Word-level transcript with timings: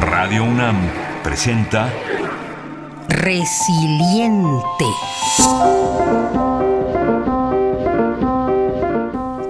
Radio 0.00 0.44
UNAM 0.44 0.76
presenta 1.22 1.92
Resiliente. 3.08 4.84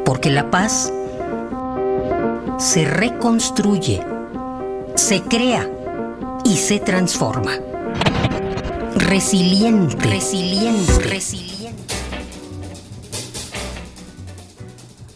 Porque 0.05 0.31
la 0.31 0.49
paz 0.51 0.93
se 2.59 2.85
reconstruye, 2.85 4.07
se 4.95 5.23
crea 5.23 5.69
y 6.45 6.57
se 6.57 6.79
transforma. 6.79 7.53
Resiliente. 8.95 10.09
Resiliente. 10.09 10.99
Resiliente. 11.01 11.95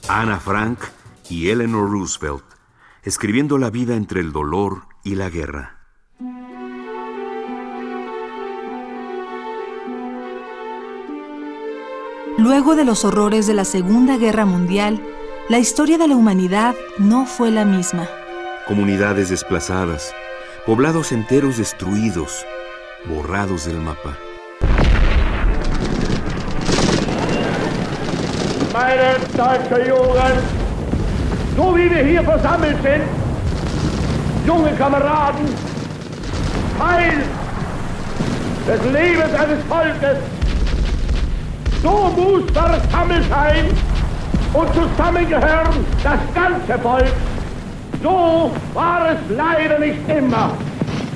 Ana 0.08 0.40
Frank 0.40 0.80
y 1.28 1.50
Eleanor 1.50 1.88
Roosevelt, 1.88 2.44
escribiendo 3.04 3.58
la 3.58 3.70
vida 3.70 3.94
entre 3.94 4.20
el 4.20 4.32
dolor 4.32 4.89
y 5.04 5.14
la 5.14 5.30
guerra. 5.30 5.76
Luego 12.38 12.74
de 12.74 12.84
los 12.84 13.04
horrores 13.04 13.46
de 13.46 13.54
la 13.54 13.64
Segunda 13.64 14.16
Guerra 14.16 14.46
Mundial, 14.46 15.00
la 15.48 15.58
historia 15.58 15.98
de 15.98 16.08
la 16.08 16.16
humanidad 16.16 16.74
no 16.98 17.26
fue 17.26 17.50
la 17.50 17.64
misma. 17.64 18.08
Comunidades 18.66 19.28
desplazadas, 19.28 20.14
poblados 20.64 21.12
enteros 21.12 21.58
destruidos, 21.58 22.46
borrados 23.06 23.66
del 23.66 23.78
mapa. 23.78 24.16
Meine 28.72 29.18
deutsche 29.36 29.90
Jugend, 29.90 30.40
so 31.56 31.74
wie 31.74 31.90
wir 31.90 32.04
hier 32.04 32.22
versammelt 32.22 32.80
sind, 32.82 33.19
junge 34.50 34.72
Kameraden, 34.72 35.46
Teil 36.76 37.22
des 38.66 38.92
Lebens 38.92 39.32
eines 39.38 39.62
Volkes, 39.68 40.18
so 41.82 42.12
muss 42.16 42.50
versammelt 42.50 43.24
sein 43.30 43.66
und 44.52 44.68
zusammengehören 44.74 45.86
das 46.02 46.20
ganze 46.34 46.82
Volk. 46.82 47.12
So 48.02 48.50
war 48.74 49.12
es 49.12 49.20
leider 49.36 49.78
nicht 49.78 50.08
immer. 50.08 50.50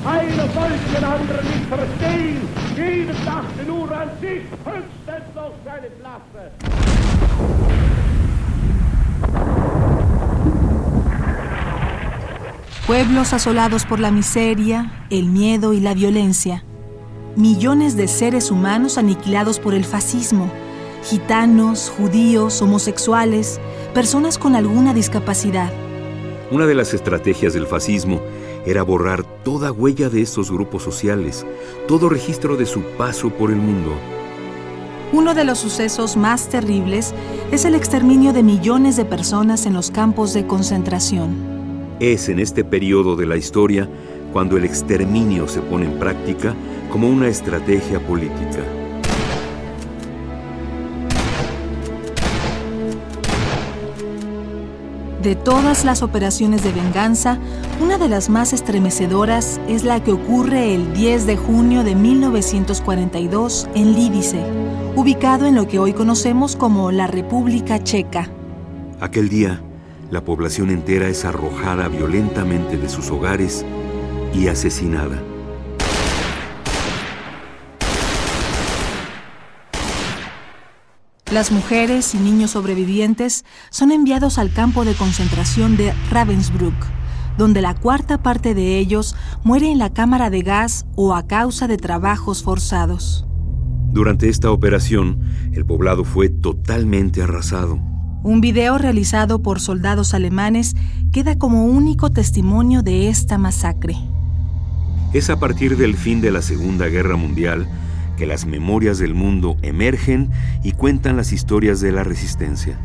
Einer 0.06 0.46
wollte 0.54 0.86
den 0.94 1.04
anderen 1.04 1.46
nicht 1.46 1.66
verstehen. 1.68 2.48
Jeder 2.76 3.14
dachte 3.24 3.64
nur 3.66 3.90
an 3.90 4.10
sich, 4.20 4.42
höchstens 4.64 5.36
auf 5.36 5.54
seine 5.64 5.88
Klasse. 5.98 7.83
Pueblos 12.86 13.32
asolados 13.32 13.86
por 13.86 13.98
la 13.98 14.10
miseria, 14.10 15.06
el 15.08 15.30
miedo 15.30 15.72
y 15.72 15.80
la 15.80 15.94
violencia. 15.94 16.66
Millones 17.34 17.96
de 17.96 18.08
seres 18.08 18.50
humanos 18.50 18.98
aniquilados 18.98 19.58
por 19.58 19.72
el 19.72 19.86
fascismo. 19.86 20.52
Gitanos, 21.02 21.90
judíos, 21.96 22.60
homosexuales, 22.60 23.58
personas 23.94 24.36
con 24.36 24.54
alguna 24.54 24.92
discapacidad. 24.92 25.72
Una 26.50 26.66
de 26.66 26.74
las 26.74 26.92
estrategias 26.92 27.54
del 27.54 27.66
fascismo 27.66 28.20
era 28.66 28.82
borrar 28.82 29.22
toda 29.42 29.72
huella 29.72 30.10
de 30.10 30.20
estos 30.20 30.50
grupos 30.50 30.82
sociales, 30.82 31.46
todo 31.88 32.10
registro 32.10 32.58
de 32.58 32.66
su 32.66 32.82
paso 32.98 33.30
por 33.30 33.50
el 33.50 33.56
mundo. 33.56 33.94
Uno 35.10 35.32
de 35.32 35.44
los 35.44 35.56
sucesos 35.56 36.18
más 36.18 36.50
terribles 36.50 37.14
es 37.50 37.64
el 37.64 37.76
exterminio 37.76 38.34
de 38.34 38.42
millones 38.42 38.96
de 38.96 39.06
personas 39.06 39.64
en 39.64 39.72
los 39.72 39.90
campos 39.90 40.34
de 40.34 40.46
concentración. 40.46 41.53
Es 42.04 42.28
en 42.28 42.38
este 42.38 42.64
periodo 42.64 43.16
de 43.16 43.24
la 43.24 43.38
historia 43.38 43.88
cuando 44.30 44.58
el 44.58 44.66
exterminio 44.66 45.48
se 45.48 45.62
pone 45.62 45.86
en 45.86 45.98
práctica 45.98 46.54
como 46.92 47.08
una 47.08 47.28
estrategia 47.28 47.98
política. 47.98 48.62
De 55.22 55.34
todas 55.34 55.86
las 55.86 56.02
operaciones 56.02 56.62
de 56.62 56.72
venganza, 56.72 57.38
una 57.80 57.96
de 57.96 58.10
las 58.10 58.28
más 58.28 58.52
estremecedoras 58.52 59.58
es 59.66 59.82
la 59.82 60.04
que 60.04 60.12
ocurre 60.12 60.74
el 60.74 60.92
10 60.92 61.24
de 61.24 61.38
junio 61.38 61.84
de 61.84 61.94
1942 61.94 63.66
en 63.74 63.94
Lídice, 63.94 64.44
ubicado 64.94 65.46
en 65.46 65.54
lo 65.54 65.66
que 65.66 65.78
hoy 65.78 65.94
conocemos 65.94 66.54
como 66.54 66.92
la 66.92 67.06
República 67.06 67.82
Checa. 67.82 68.28
Aquel 69.00 69.30
día, 69.30 69.62
la 70.10 70.24
población 70.24 70.70
entera 70.70 71.08
es 71.08 71.24
arrojada 71.24 71.88
violentamente 71.88 72.76
de 72.76 72.88
sus 72.88 73.10
hogares 73.10 73.64
y 74.32 74.48
asesinada. 74.48 75.22
Las 81.32 81.50
mujeres 81.50 82.14
y 82.14 82.18
niños 82.18 82.52
sobrevivientes 82.52 83.44
son 83.70 83.90
enviados 83.90 84.38
al 84.38 84.52
campo 84.52 84.84
de 84.84 84.94
concentración 84.94 85.76
de 85.76 85.92
Ravensbrück, 86.10 86.74
donde 87.36 87.60
la 87.60 87.74
cuarta 87.74 88.22
parte 88.22 88.54
de 88.54 88.78
ellos 88.78 89.16
muere 89.42 89.72
en 89.72 89.78
la 89.78 89.92
cámara 89.92 90.30
de 90.30 90.42
gas 90.42 90.86
o 90.94 91.14
a 91.14 91.26
causa 91.26 91.66
de 91.66 91.76
trabajos 91.76 92.44
forzados. 92.44 93.26
Durante 93.90 94.28
esta 94.28 94.50
operación, 94.52 95.22
el 95.52 95.64
poblado 95.64 96.04
fue 96.04 96.28
totalmente 96.28 97.22
arrasado. 97.22 97.93
Un 98.24 98.40
video 98.40 98.78
realizado 98.78 99.42
por 99.42 99.60
soldados 99.60 100.14
alemanes 100.14 100.76
queda 101.12 101.36
como 101.36 101.66
único 101.66 102.08
testimonio 102.08 102.80
de 102.82 103.10
esta 103.10 103.36
masacre. 103.36 103.96
Es 105.12 105.28
a 105.28 105.38
partir 105.38 105.76
del 105.76 105.94
fin 105.94 106.22
de 106.22 106.30
la 106.30 106.40
Segunda 106.40 106.86
Guerra 106.86 107.16
Mundial 107.16 107.68
que 108.16 108.24
las 108.24 108.46
memorias 108.46 108.98
del 108.98 109.12
mundo 109.12 109.58
emergen 109.60 110.30
y 110.62 110.72
cuentan 110.72 111.18
las 111.18 111.32
historias 111.32 111.82
de 111.82 111.92
la 111.92 112.02
resistencia. 112.02 112.78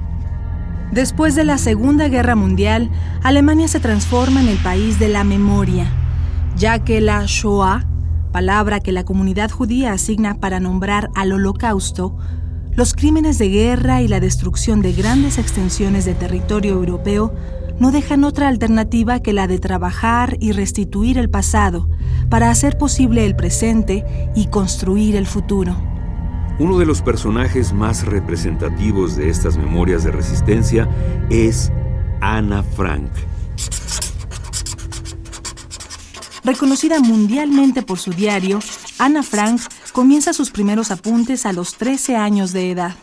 Después 0.92 1.36
de 1.36 1.46
la 1.46 1.58
Segunda 1.58 2.10
Guerra 2.10 2.36
Mundial, 2.36 2.92
Alemania 3.24 3.70
se 3.70 3.80
transforma 3.80 4.42
en 4.42 4.50
el 4.50 4.58
país 4.58 5.00
de 5.00 5.08
la 5.08 5.24
memoria, 5.24 5.90
ya 6.58 6.80
que 6.80 7.00
la 7.00 7.24
Shoah, 7.26 7.86
palabra 8.34 8.82
que 8.82 8.92
la 8.92 9.06
comunidad 9.06 9.52
judía 9.52 9.94
asigna 9.94 10.36
para 10.36 10.60
nombrar 10.60 11.10
al 11.16 11.32
holocausto, 11.32 12.18
los 12.80 12.94
crímenes 12.94 13.38
de 13.38 13.50
guerra 13.50 14.02
y 14.02 14.08
la 14.08 14.22
destrucción 14.22 14.82
de 14.82 14.94
grandes 14.94 15.38
extensiones 15.38 16.06
de 16.06 16.14
territorio 16.14 16.76
europeo 16.76 17.34
no 17.78 17.92
dejan 17.92 18.24
otra 18.24 18.48
alternativa 18.48 19.20
que 19.20 19.34
la 19.34 19.48
de 19.48 19.60
trabajar 19.60 20.38
y 20.40 20.54
restituir 20.54 21.18
el 21.18 21.30
pasado 21.30 21.90
para 22.30 22.50
hacer 22.50 22.78
posible 22.78 23.26
el 23.26 23.36
presente 23.36 24.06
y 24.34 24.48
construir 24.48 25.18
el 25.18 25.28
futuro. 25.28 25.76
Uno 26.58 26.78
de 26.78 26.86
los 26.86 27.02
personajes 27.02 27.74
más 27.74 28.06
representativos 28.06 29.18
de 29.18 29.30
estas 29.30 29.58
memorias 29.58 30.06
de 30.06 30.12
resistencia 30.12 30.88
es 31.30 31.74
Ana 32.22 32.64
Frank. 32.64 33.12
Reconocida 36.46 37.02
mundialmente 37.02 37.82
por 37.82 38.00
su 38.00 38.12
diario, 38.12 38.60
Ana 39.00 39.22
Frank 39.22 39.60
comienza 39.92 40.34
sus 40.34 40.52
primeros 40.52 40.92
apuntes 40.92 41.46
a 41.46 41.54
los 41.54 41.76
13 41.76 42.16
años 42.16 42.54
de 42.54 42.72
edad. 42.72 42.96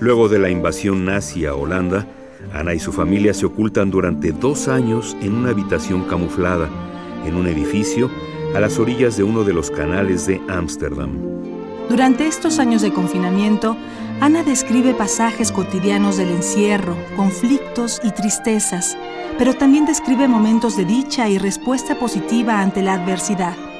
Luego 0.00 0.28
de 0.28 0.38
la 0.38 0.50
invasión 0.50 1.04
nazi 1.04 1.46
a 1.46 1.54
Holanda, 1.54 2.06
Ana 2.52 2.74
y 2.74 2.80
su 2.80 2.92
familia 2.92 3.34
se 3.34 3.46
ocultan 3.46 3.90
durante 3.90 4.32
dos 4.32 4.68
años 4.68 5.16
en 5.20 5.34
una 5.34 5.50
habitación 5.50 6.04
camuflada, 6.04 6.68
en 7.24 7.36
un 7.36 7.46
edificio 7.46 8.10
a 8.54 8.60
las 8.60 8.78
orillas 8.78 9.16
de 9.16 9.22
uno 9.22 9.44
de 9.44 9.52
los 9.52 9.70
canales 9.70 10.26
de 10.26 10.40
Ámsterdam. 10.48 11.10
Durante 11.88 12.26
estos 12.26 12.58
años 12.58 12.82
de 12.82 12.92
confinamiento, 12.92 13.76
Ana 14.20 14.44
describe 14.44 14.94
pasajes 14.94 15.50
cotidianos 15.52 16.16
del 16.16 16.28
encierro, 16.28 16.96
conflictos 17.16 18.00
y 18.04 18.10
tristezas, 18.12 18.96
pero 19.38 19.54
también 19.54 19.84
describe 19.84 20.28
momentos 20.28 20.76
de 20.76 20.84
dicha 20.84 21.28
y 21.28 21.38
respuesta 21.38 21.98
positiva 21.98 22.60
ante 22.60 22.82
la 22.82 22.94
adversidad. 22.94 23.71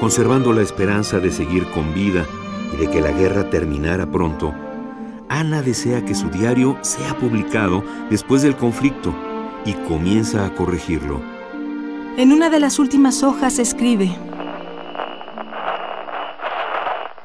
Conservando 0.00 0.54
la 0.54 0.62
esperanza 0.62 1.18
de 1.18 1.30
seguir 1.30 1.70
con 1.72 1.92
vida 1.92 2.26
y 2.72 2.76
de 2.78 2.90
que 2.90 3.02
la 3.02 3.10
guerra 3.10 3.50
terminara 3.50 4.10
pronto, 4.10 4.54
Ana 5.28 5.60
desea 5.60 6.06
que 6.06 6.14
su 6.14 6.30
diario 6.30 6.78
sea 6.80 7.18
publicado 7.18 7.84
después 8.08 8.40
del 8.40 8.56
conflicto 8.56 9.14
y 9.66 9.74
comienza 9.74 10.46
a 10.46 10.54
corregirlo. 10.54 11.20
En 12.16 12.32
una 12.32 12.48
de 12.48 12.60
las 12.60 12.78
últimas 12.78 13.22
hojas 13.22 13.58
escribe, 13.58 14.16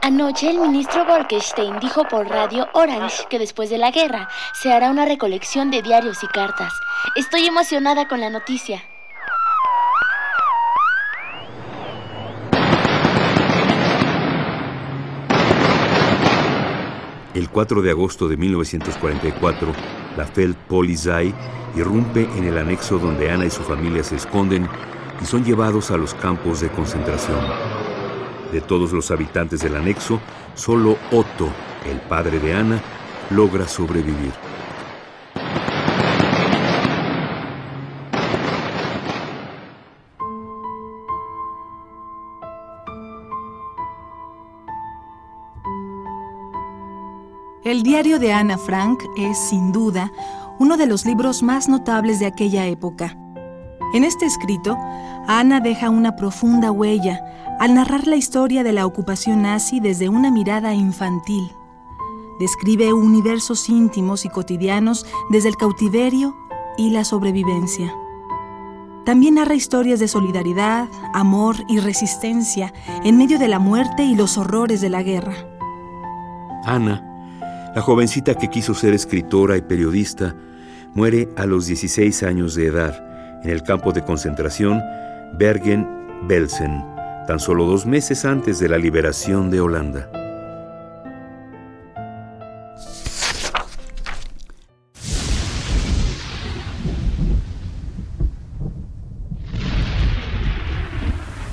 Anoche 0.02 0.50
el 0.50 0.60
ministro 0.60 1.06
Bolkestein 1.06 1.80
dijo 1.80 2.04
por 2.04 2.28
radio 2.28 2.68
Orange 2.74 3.24
que 3.30 3.40
después 3.40 3.70
de 3.70 3.78
la 3.78 3.92
guerra 3.92 4.28
se 4.54 4.74
hará 4.74 4.92
una 4.92 5.06
recolección 5.06 5.72
de 5.72 5.82
diarios 5.82 6.24
y 6.24 6.28
cartas. 6.28 6.74
Estoy 7.16 7.46
emocionada 7.46 8.08
con 8.10 8.20
la 8.20 8.30
noticia. 8.30 8.84
El 17.36 17.50
4 17.50 17.82
de 17.82 17.92
agosto 17.92 18.28
de 18.28 18.38
1944, 18.38 19.74
la 20.18 20.26
Feldpolizei 20.26 21.34
irrumpe 21.76 22.28
en 22.38 22.46
el 22.46 22.58
anexo 22.58 22.98
donde 22.98 23.30
Ana 23.30 23.46
y 23.46 23.50
su 23.52 23.62
familia 23.62 24.04
se 24.04 24.16
esconden 24.16 24.64
y 24.64 24.96
y 25.22 25.26
son 25.26 25.44
llevados 25.44 25.92
a 25.92 25.98
los 25.98 26.14
campos 26.14 26.62
de 26.62 26.70
concentración. 26.70 27.40
De 28.52 28.62
todos 28.62 28.92
los 28.92 29.12
habitantes 29.12 29.62
del 29.62 29.76
anexo, 29.76 30.20
solo 30.56 30.98
Otto, 31.12 31.50
el 31.90 32.00
padre 32.02 32.40
de 32.40 32.54
Ana, 32.54 32.82
logra 33.32 33.68
sobrevivir. 33.68 34.55
El 47.66 47.82
diario 47.82 48.20
de 48.20 48.32
Ana 48.32 48.60
Frank 48.60 49.02
es, 49.18 49.40
sin 49.40 49.72
duda, 49.72 50.12
uno 50.60 50.78
de 50.78 50.86
los 50.86 51.04
libros 51.04 51.42
más 51.42 51.68
notables 51.68 52.20
de 52.20 52.28
aquella 52.28 52.68
época. 52.68 53.18
En 53.96 54.04
este 54.04 54.28
escrito, 54.28 54.78
Ana 55.28 55.62
deja 55.62 55.90
una 55.90 56.16
profunda 56.16 56.72
huella 56.72 57.26
al 57.60 57.74
narrar 57.74 58.06
la 58.06 58.18
historia 58.18 58.64
de 58.64 58.72
la 58.72 58.86
ocupación 58.86 59.42
nazi 59.42 59.80
desde 59.80 60.10
una 60.10 60.30
mirada 60.30 60.76
infantil. 60.76 61.52
Describe 62.40 62.94
universos 62.94 63.68
íntimos 63.68 64.26
y 64.26 64.30
cotidianos 64.30 65.04
desde 65.32 65.50
el 65.50 65.58
cautiverio 65.58 66.38
y 66.78 66.92
la 66.92 67.04
sobrevivencia. 67.04 67.92
También 69.06 69.36
narra 69.36 69.56
historias 69.56 70.00
de 70.00 70.08
solidaridad, 70.08 70.88
amor 71.16 71.56
y 71.68 71.80
resistencia 71.80 72.72
en 73.04 73.18
medio 73.18 73.40
de 73.40 73.48
la 73.48 73.58
muerte 73.58 74.04
y 74.04 74.14
los 74.14 74.38
horrores 74.38 74.82
de 74.82 74.90
la 74.90 75.02
guerra. 75.02 75.34
Ana 76.64 77.05
la 77.76 77.82
jovencita 77.82 78.36
que 78.36 78.48
quiso 78.48 78.74
ser 78.74 78.94
escritora 78.94 79.58
y 79.58 79.62
periodista 79.62 80.34
muere 80.94 81.28
a 81.36 81.46
los 81.46 81.68
16 81.68 82.24
años 82.24 82.56
de 82.56 82.68
edad 82.68 83.42
en 83.44 83.50
el 83.50 83.64
campo 83.64 83.92
de 83.92 84.02
concentración 84.02 84.82
Bergen-Belsen, 85.38 86.86
tan 87.28 87.38
solo 87.38 87.66
dos 87.66 87.86
meses 87.86 88.24
antes 88.24 88.60
de 88.60 88.70
la 88.70 88.78
liberación 88.78 89.52
de 89.52 89.60
Holanda. 89.60 90.10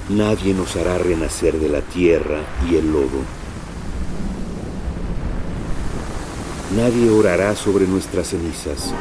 Nadie 0.08 0.54
nos 0.54 0.76
hará 0.76 0.98
renacer 0.98 1.54
de 1.58 1.68
la 1.68 1.80
tierra 1.80 2.42
y 2.70 2.76
el 2.76 2.92
lodo 2.92 3.41
Nadie 6.76 7.10
orará 7.10 7.54
sobre 7.54 7.86
nuestras 7.86 8.28
cenizas. 8.28 8.94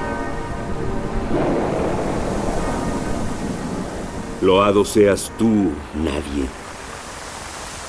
Loado 4.41 4.83
seas 4.83 5.31
tú, 5.37 5.71
nadie. 5.95 6.47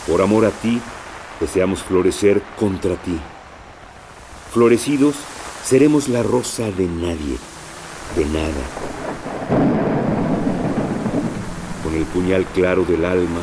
Por 0.06 0.22
amor 0.22 0.44
a 0.44 0.50
ti, 0.50 0.80
deseamos 1.40 1.82
florecer 1.82 2.40
contra 2.60 2.94
ti. 2.94 3.18
Florecidos, 4.52 5.16
seremos 5.64 6.08
la 6.08 6.22
rosa 6.22 6.70
de 6.70 6.86
nadie, 6.86 7.36
de 8.14 8.24
nada. 8.26 8.62
Con 11.82 11.94
el 11.94 12.04
puñal 12.04 12.44
claro 12.54 12.84
del 12.84 13.04
alma, 13.04 13.40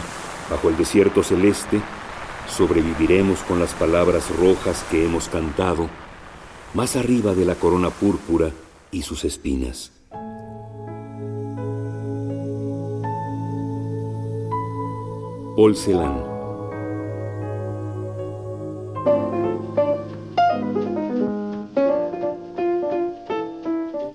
bajo 0.49 0.69
el 0.69 0.77
desierto 0.77 1.21
celeste, 1.21 1.81
sobreviviremos 2.47 3.39
con 3.39 3.59
las 3.59 3.73
palabras 3.73 4.29
rojas 4.37 4.85
que 4.89 5.03
hemos 5.03 5.27
cantado 5.27 5.89
más 6.73 6.95
arriba 6.95 7.33
de 7.33 7.45
la 7.45 7.55
corona 7.55 7.89
púrpura 7.89 8.51
y 8.91 9.01
sus 9.01 9.25
espinas. 9.25 9.91
Paul 15.55 15.75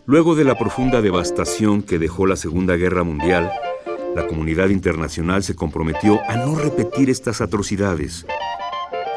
Luego 0.07 0.35
de 0.35 0.45
la 0.45 0.57
profunda 0.57 1.03
devastación 1.03 1.83
que 1.83 1.99
dejó 1.99 2.27
la 2.27 2.37
Segunda 2.37 2.77
Guerra 2.77 3.05
Mundial, 3.05 3.53
la 4.15 4.27
comunidad 4.27 4.71
internacional 4.71 5.43
se 5.43 5.55
comprometió 5.55 6.21
a 6.29 6.37
no 6.37 6.55
repetir 6.55 7.11
estas 7.11 7.43
atrocidades. 7.43 8.25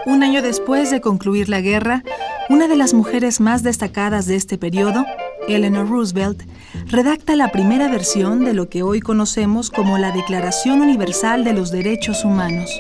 Un 0.06 0.24
año 0.24 0.42
después 0.42 0.92
de 0.92 1.00
concluir 1.00 1.48
la 1.48 1.62
guerra, 1.62 2.04
una 2.50 2.68
de 2.68 2.76
las 2.78 2.94
mujeres 2.94 3.42
más 3.42 3.64
destacadas 3.64 4.26
de 4.26 4.36
este 4.36 4.58
periodo, 4.58 5.06
Eleanor 5.48 5.90
Roosevelt, 5.90 6.44
redacta 6.88 7.36
la 7.36 7.52
primera 7.52 7.90
versión 7.90 8.46
de 8.46 8.54
lo 8.54 8.70
que 8.70 8.84
hoy 8.84 9.02
conocemos 9.02 9.70
como 9.70 9.98
la 9.98 10.12
Declaración 10.12 10.82
Universal 10.82 11.44
de 11.44 11.54
los 11.54 11.72
Derechos 11.72 12.24
Humanos. 12.24 12.72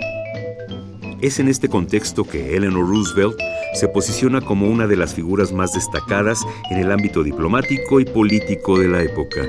Es 1.22 1.40
en 1.40 1.50
este 1.50 1.68
contexto 1.68 2.24
que 2.24 2.56
Eleanor 2.56 2.88
Roosevelt 2.88 3.36
se 3.74 3.88
posiciona 3.88 4.40
como 4.40 4.68
una 4.68 4.88
de 4.88 4.96
las 4.96 5.14
figuras 5.14 5.52
más 5.52 5.74
destacadas 5.74 6.46
en 6.70 6.78
el 6.78 6.92
ámbito 6.92 7.24
diplomático 7.24 8.00
y 8.00 8.06
político 8.06 8.80
de 8.80 8.88
la 8.88 9.02
época. 9.02 9.42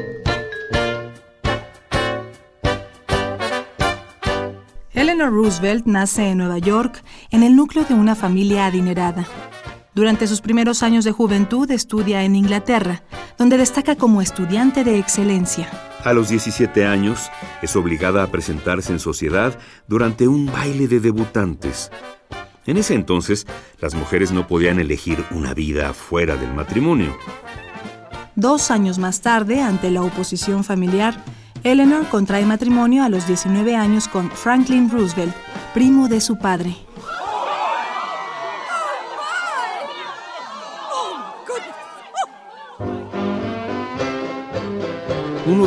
Eleanor 4.94 5.32
Roosevelt 5.32 5.86
nace 5.86 6.28
en 6.28 6.38
Nueva 6.38 6.58
York 6.58 7.04
en 7.30 7.44
el 7.44 7.54
núcleo 7.54 7.84
de 7.84 7.94
una 7.94 8.16
familia 8.16 8.66
adinerada. 8.66 9.26
Durante 9.98 10.28
sus 10.28 10.40
primeros 10.40 10.84
años 10.84 11.04
de 11.04 11.10
juventud 11.10 11.68
estudia 11.72 12.22
en 12.22 12.36
Inglaterra, 12.36 13.02
donde 13.36 13.58
destaca 13.58 13.96
como 13.96 14.22
estudiante 14.22 14.84
de 14.84 14.96
excelencia. 14.96 15.68
A 16.04 16.12
los 16.12 16.28
17 16.28 16.86
años 16.86 17.32
es 17.62 17.74
obligada 17.74 18.22
a 18.22 18.28
presentarse 18.28 18.92
en 18.92 19.00
sociedad 19.00 19.58
durante 19.88 20.28
un 20.28 20.46
baile 20.46 20.86
de 20.86 21.00
debutantes. 21.00 21.90
En 22.64 22.76
ese 22.76 22.94
entonces, 22.94 23.44
las 23.80 23.96
mujeres 23.96 24.30
no 24.30 24.46
podían 24.46 24.78
elegir 24.78 25.24
una 25.32 25.52
vida 25.52 25.92
fuera 25.92 26.36
del 26.36 26.54
matrimonio. 26.54 27.18
Dos 28.36 28.70
años 28.70 29.00
más 29.00 29.20
tarde, 29.20 29.62
ante 29.62 29.90
la 29.90 30.02
oposición 30.02 30.62
familiar, 30.62 31.16
Eleanor 31.64 32.06
contrae 32.06 32.46
matrimonio 32.46 33.02
a 33.02 33.08
los 33.08 33.26
19 33.26 33.74
años 33.74 34.06
con 34.06 34.30
Franklin 34.30 34.90
Roosevelt, 34.90 35.34
primo 35.74 36.06
de 36.06 36.20
su 36.20 36.38
padre. 36.38 36.87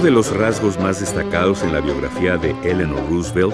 De 0.01 0.09
los 0.09 0.35
rasgos 0.35 0.79
más 0.79 0.99
destacados 0.99 1.61
en 1.61 1.73
la 1.73 1.79
biografía 1.79 2.35
de 2.35 2.55
Eleanor 2.63 3.07
Roosevelt 3.07 3.53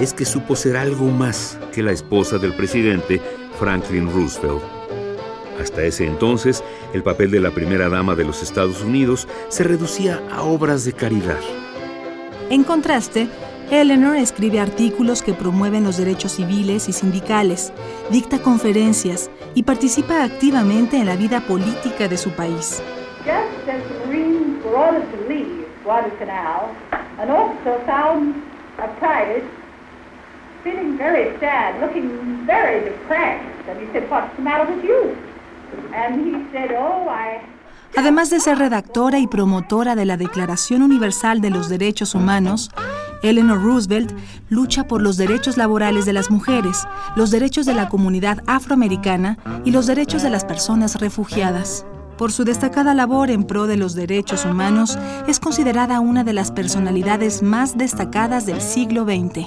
es 0.00 0.12
que 0.12 0.24
supo 0.24 0.56
ser 0.56 0.76
algo 0.76 1.04
más 1.06 1.56
que 1.72 1.84
la 1.84 1.92
esposa 1.92 2.38
del 2.38 2.52
presidente 2.52 3.20
Franklin 3.60 4.10
Roosevelt. 4.12 4.62
Hasta 5.60 5.84
ese 5.84 6.06
entonces, 6.06 6.64
el 6.94 7.04
papel 7.04 7.30
de 7.30 7.38
la 7.38 7.52
primera 7.52 7.88
dama 7.88 8.16
de 8.16 8.24
los 8.24 8.42
Estados 8.42 8.82
Unidos 8.82 9.28
se 9.48 9.62
reducía 9.62 10.20
a 10.32 10.42
obras 10.42 10.84
de 10.84 10.94
caridad. 10.94 11.38
En 12.50 12.64
contraste, 12.64 13.28
Eleanor 13.70 14.16
escribe 14.16 14.58
artículos 14.58 15.22
que 15.22 15.32
promueven 15.32 15.84
los 15.84 15.96
derechos 15.96 16.32
civiles 16.32 16.88
y 16.88 16.92
sindicales, 16.92 17.72
dicta 18.10 18.42
conferencias 18.42 19.30
y 19.54 19.62
participa 19.62 20.24
activamente 20.24 20.96
en 20.96 21.06
la 21.06 21.14
vida 21.14 21.46
política 21.46 22.08
de 22.08 22.18
su 22.18 22.30
país. 22.30 22.82
Guadalcanal, 25.84 26.70
an 27.18 27.30
officer 27.30 27.78
found 27.86 28.34
a 28.78 28.88
private 28.98 29.44
feeling 30.64 30.96
very 30.96 31.38
sad, 31.38 31.78
looking 31.80 32.46
very 32.46 32.84
depressed. 32.84 33.68
And 33.68 33.78
he 33.78 33.86
said, 33.92 34.10
What's 34.10 34.34
the 34.36 34.42
matter 34.42 34.64
with 34.72 34.82
you? 34.82 35.16
And 35.94 36.24
he 36.24 36.50
said, 36.52 36.72
Oh, 36.72 37.08
I. 37.08 37.40
Además 37.96 38.30
de 38.30 38.40
ser 38.40 38.58
redactora 38.58 39.20
y 39.20 39.28
promotora 39.28 39.94
de 39.94 40.04
la 40.04 40.16
Declaración 40.16 40.82
Universal 40.82 41.40
de 41.40 41.50
los 41.50 41.68
Derechos 41.68 42.16
Humanos, 42.16 42.70
Eleanor 43.22 43.62
Roosevelt 43.62 44.12
lucha 44.48 44.88
por 44.88 45.00
los 45.00 45.16
derechos 45.16 45.56
laborales 45.56 46.04
de 46.04 46.12
las 46.12 46.28
mujeres, 46.30 46.88
los 47.14 47.30
derechos 47.30 47.66
de 47.66 47.74
la 47.74 47.88
comunidad 47.88 48.42
afroamericana 48.46 49.38
y 49.64 49.70
los 49.70 49.86
derechos 49.86 50.22
de 50.22 50.30
las 50.30 50.44
personas 50.44 51.00
refugiadas. 51.00 51.86
Por 52.16 52.30
su 52.30 52.44
destacada 52.44 52.94
labor 52.94 53.30
en 53.30 53.42
pro 53.42 53.66
de 53.66 53.76
los 53.76 53.94
derechos 53.94 54.44
humanos, 54.44 54.96
es 55.26 55.40
considerada 55.40 55.98
una 55.98 56.22
de 56.22 56.32
las 56.32 56.52
personalidades 56.52 57.42
más 57.42 57.76
destacadas 57.76 58.46
del 58.46 58.60
siglo 58.60 59.04
XX. 59.04 59.46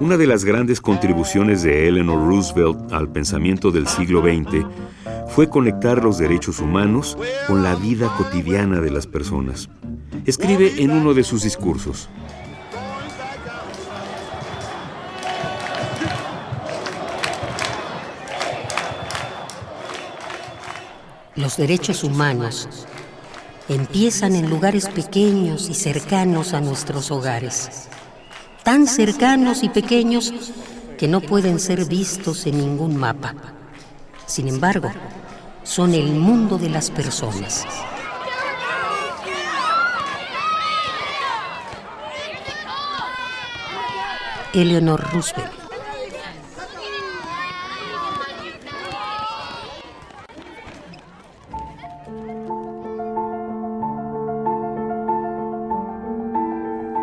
Una 0.00 0.16
de 0.16 0.26
las 0.26 0.44
grandes 0.44 0.80
contribuciones 0.80 1.62
de 1.62 1.86
Eleanor 1.88 2.26
Roosevelt 2.26 2.92
al 2.92 3.10
pensamiento 3.10 3.70
del 3.70 3.86
siglo 3.88 4.22
XX 4.22 4.64
fue 5.28 5.50
conectar 5.50 6.02
los 6.02 6.16
derechos 6.16 6.60
humanos 6.60 7.18
con 7.46 7.62
la 7.62 7.74
vida 7.74 8.08
cotidiana 8.16 8.80
de 8.80 8.90
las 8.90 9.06
personas. 9.06 9.68
Escribe 10.24 10.82
en 10.82 10.92
uno 10.92 11.12
de 11.12 11.24
sus 11.24 11.42
discursos, 11.42 12.08
los 21.38 21.56
derechos 21.56 22.02
humanos 22.02 22.68
empiezan 23.68 24.34
en 24.34 24.50
lugares 24.50 24.88
pequeños 24.88 25.68
y 25.68 25.74
cercanos 25.74 26.52
a 26.52 26.60
nuestros 26.60 27.10
hogares. 27.12 27.88
Tan 28.64 28.86
cercanos 28.86 29.62
y 29.62 29.68
pequeños 29.68 30.32
que 30.98 31.06
no 31.06 31.20
pueden 31.20 31.60
ser 31.60 31.84
vistos 31.84 32.46
en 32.46 32.58
ningún 32.58 32.96
mapa. 32.96 33.34
Sin 34.26 34.48
embargo, 34.48 34.90
son 35.62 35.94
el 35.94 36.12
mundo 36.12 36.58
de 36.58 36.70
las 36.70 36.90
personas. 36.90 37.64
Eleanor 44.52 45.00
Roosevelt. 45.12 45.57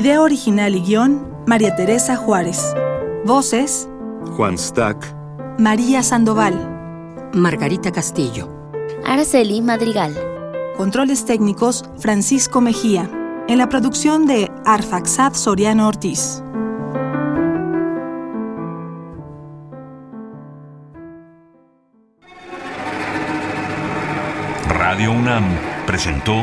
Idea 0.00 0.22
original 0.22 0.74
y 0.74 0.80
guion, 0.80 1.28
María 1.46 1.76
Teresa 1.76 2.16
Juárez. 2.16 2.74
Voces, 3.26 3.86
Juan 4.34 4.56
Stack, 4.56 4.96
María 5.58 6.02
Sandoval. 6.02 6.54
Margarita 7.34 7.92
Castillo. 7.92 8.48
Araceli 9.04 9.60
Madrigal. 9.60 10.16
Controles 10.78 11.26
técnicos, 11.26 11.84
Francisco 11.98 12.62
Mejía. 12.62 13.10
En 13.46 13.58
la 13.58 13.68
producción 13.68 14.26
de 14.26 14.50
Arfaxad 14.64 15.34
Soriano 15.34 15.86
Ortiz. 15.86 16.42
Radio 24.66 25.12
UNAM 25.12 25.44
presentó 25.86 26.42